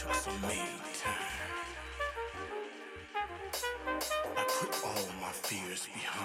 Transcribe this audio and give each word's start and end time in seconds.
Trust 0.00 0.28
me. 0.28 0.58
I 4.34 4.44
put 4.48 4.82
all 4.82 5.08
my 5.20 5.28
fears 5.30 5.88
behind. 5.92 6.19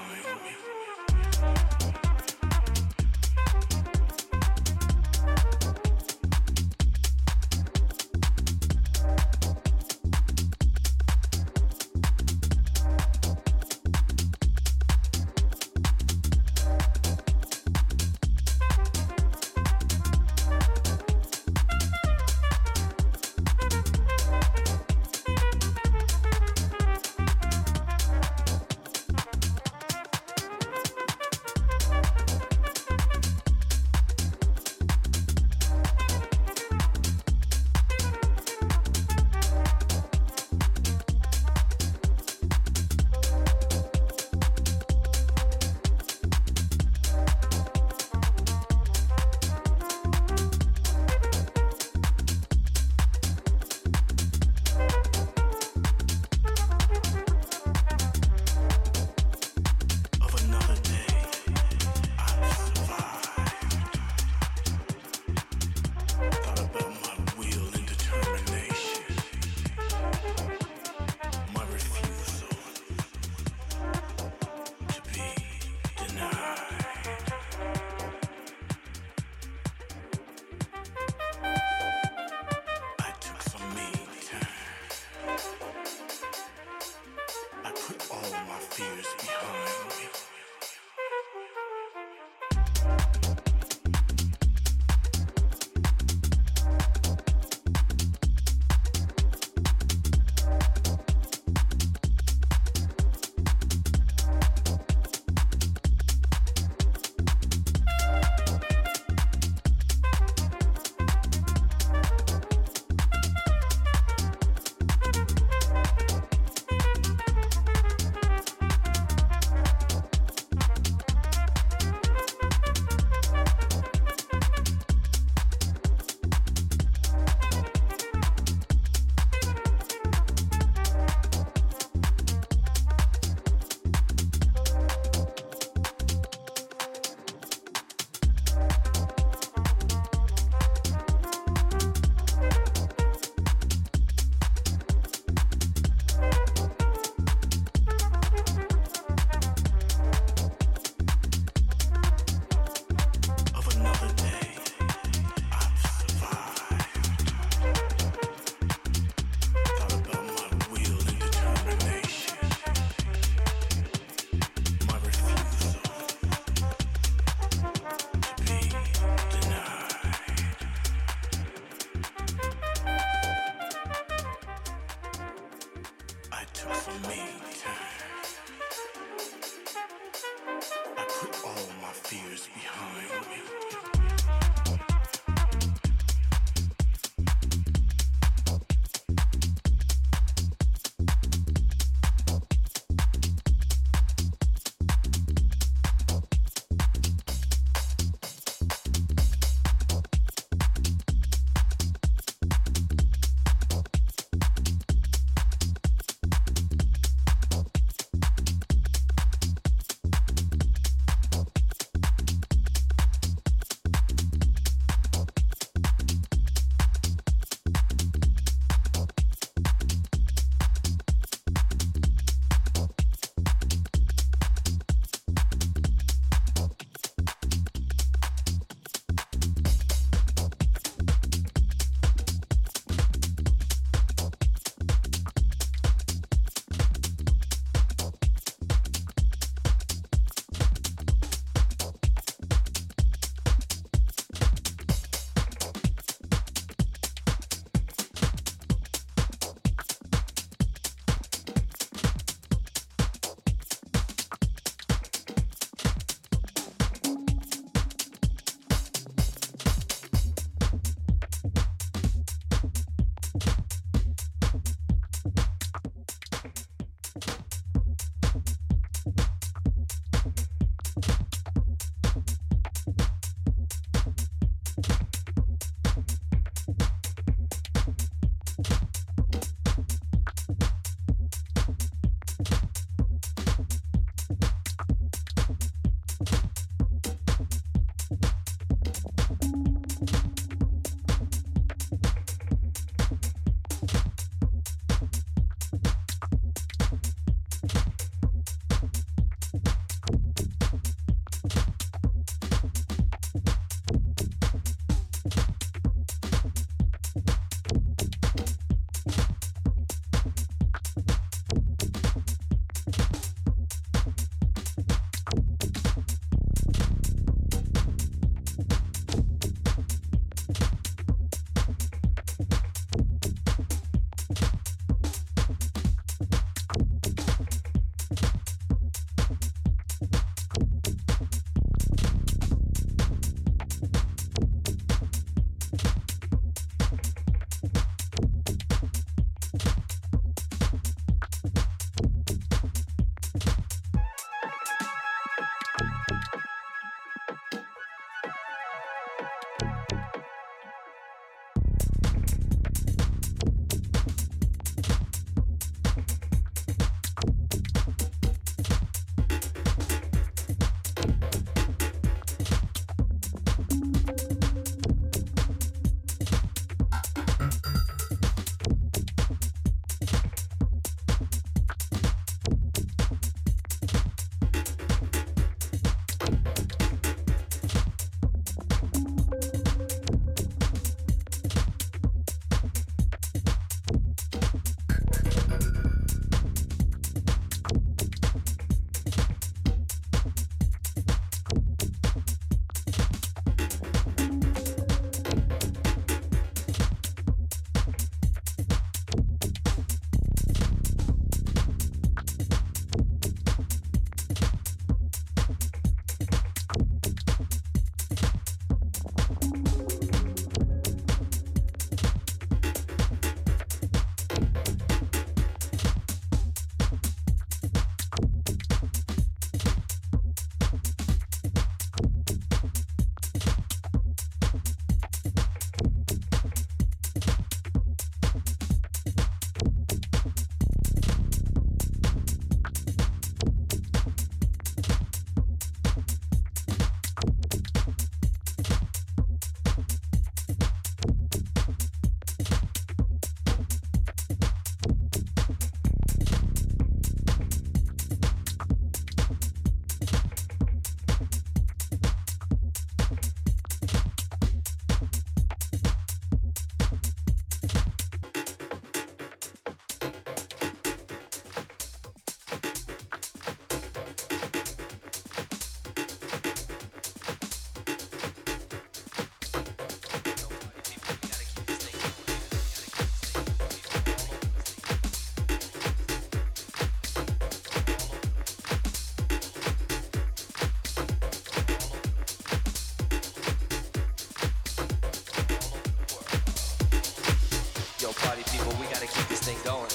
Yo, 488.05 488.11
party 488.13 488.43
people, 488.51 488.71
we 488.79 488.85
gotta 488.85 489.07
keep 489.07 489.27
this 489.29 489.39
thing 489.39 489.57
going. 489.63 489.89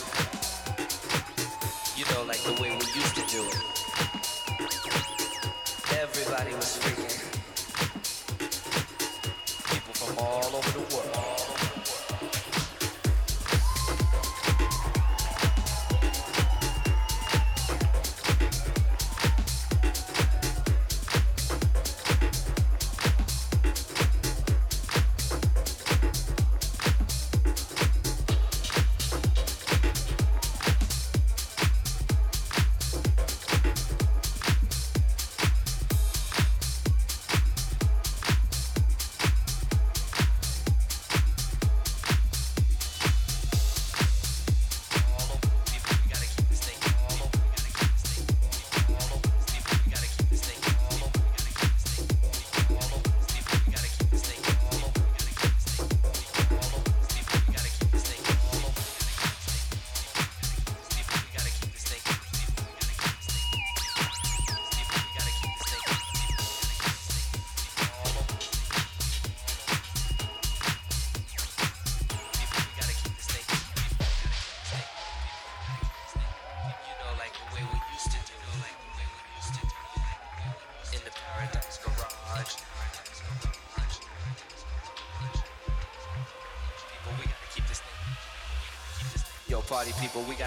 You 1.97 2.05
know, 2.13 2.25
like 2.27 2.43
the 2.43 2.61
way 2.61 2.71
we 2.71 2.85
used 3.01 3.15
to 3.15 3.25
do 3.31 3.45
it. 3.47 3.55
Everybody 5.97 6.53
was 6.57 6.77
freaking. 6.83 7.10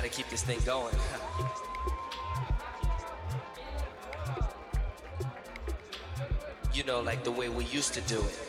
to 0.04 0.10
keep 0.10 0.30
this 0.30 0.44
thing 0.44 0.60
going. 0.66 0.96
you 6.74 6.84
know, 6.84 7.00
like 7.02 7.24
the 7.24 7.32
way 7.32 7.48
we 7.50 7.66
used 7.66 7.94
to 7.94 8.02
do 8.02 8.20
it. 8.20 8.39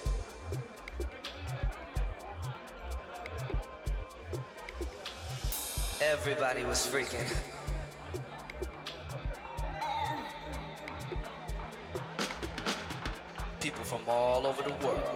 Everybody 6.01 6.65
was 6.65 6.87
freaking. 6.87 7.33
People 13.61 13.85
from 13.85 14.01
all 14.09 14.47
over 14.47 14.63
the 14.63 14.75
world. 14.85 15.14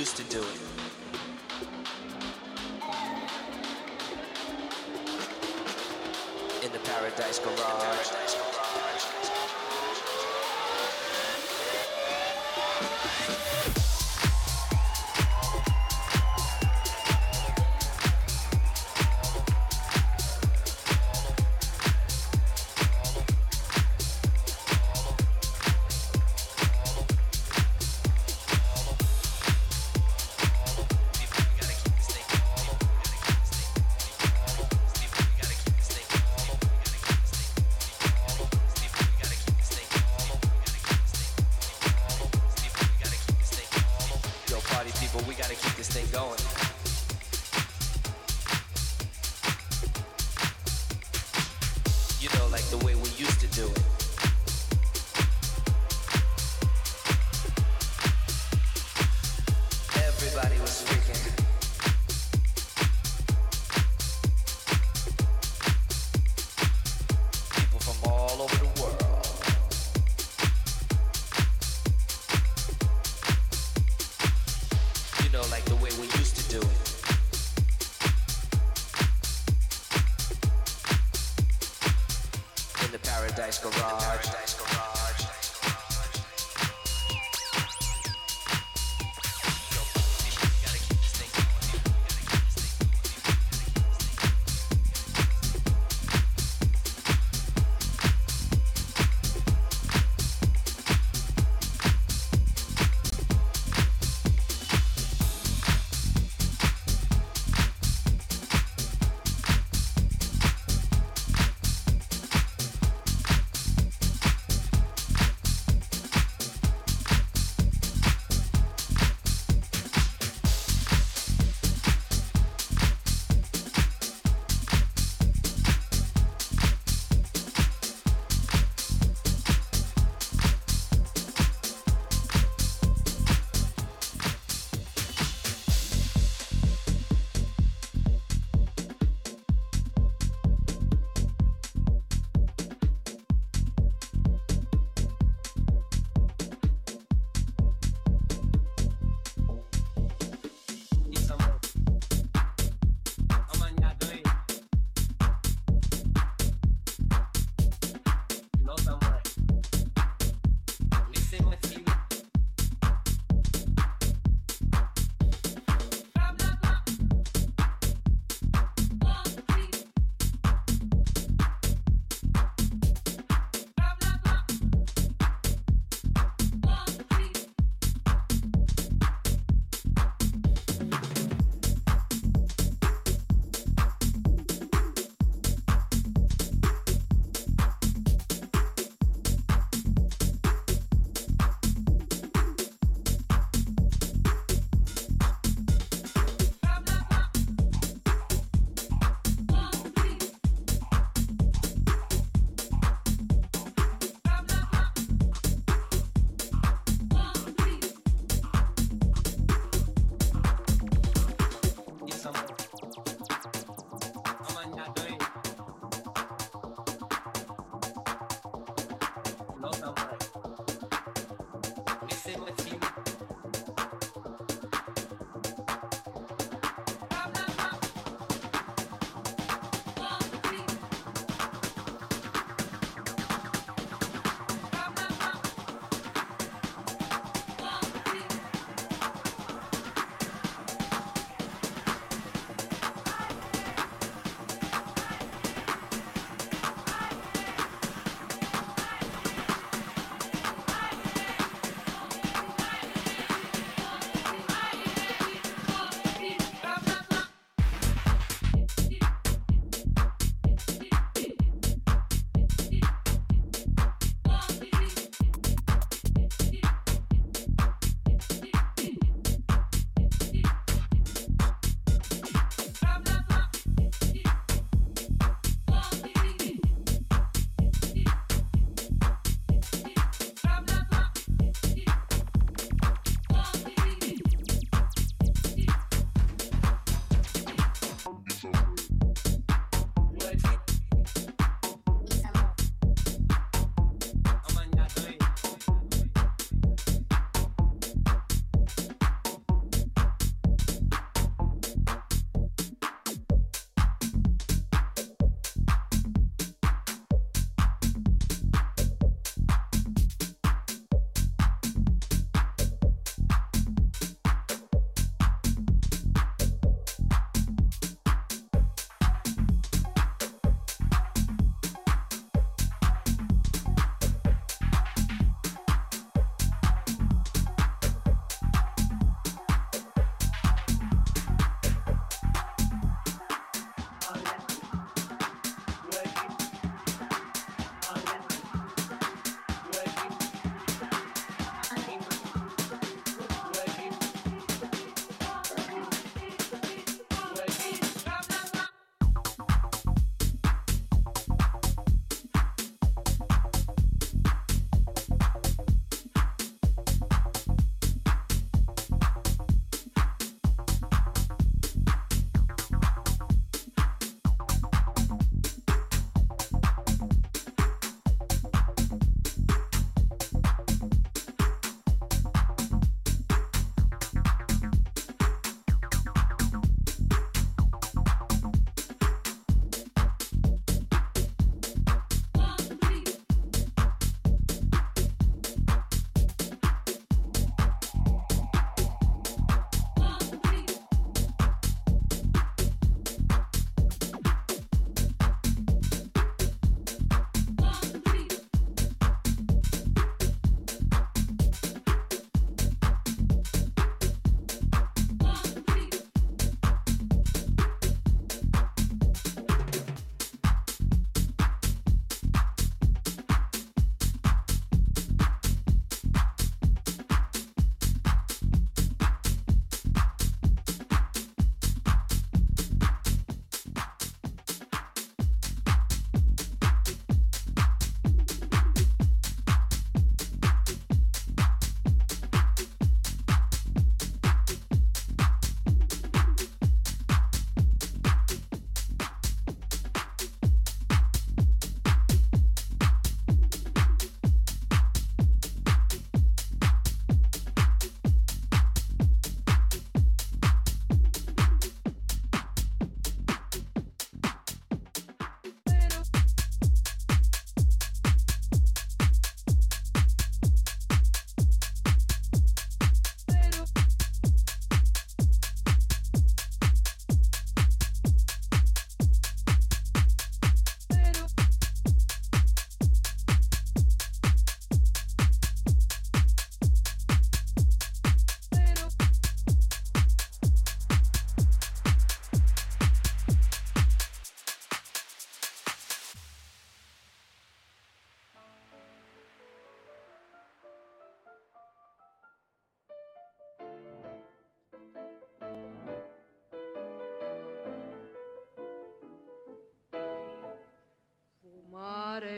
used 0.00 0.16
to 0.16 0.24
do 0.34 0.38
it. 0.38 0.60
In 6.64 6.72
the 6.72 6.78
Paradise 6.78 7.38
Garage. 7.40 8.49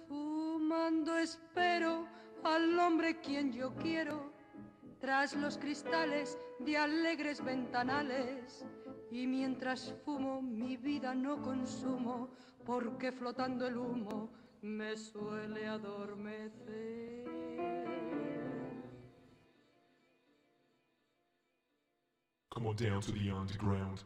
Fumando 0.09 1.19
espero 1.19 2.07
al 2.45 2.79
hombre 2.79 3.21
quien 3.21 3.53
yo 3.53 3.75
quiero, 3.75 4.33
tras 4.99 5.35
los 5.37 5.59
cristales 5.59 6.39
de 6.61 6.79
alegres 6.79 7.45
ventanales. 7.45 8.65
Y 9.11 9.27
mientras 9.27 9.95
fumo 10.05 10.41
mi 10.41 10.79
vida 10.79 11.15
no 11.15 11.43
consumo, 11.43 12.31
porque 12.65 13.13
flotando 13.13 13.67
el 13.67 13.77
humo 13.77 14.31
me 14.63 14.97
suele 14.97 15.67
adormecer. 15.67 17.36
Come 22.57 22.69
on 22.69 22.77
down 22.77 23.03
to 23.03 23.13
the 23.13 23.31
underground. 23.31 24.03